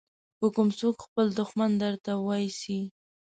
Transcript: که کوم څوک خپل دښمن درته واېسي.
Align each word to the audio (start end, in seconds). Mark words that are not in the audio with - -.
که 0.39 0.47
کوم 0.55 0.69
څوک 0.79 0.95
خپل 1.05 1.27
دښمن 1.39 1.71
درته 1.83 2.11
واېسي. 2.25 2.79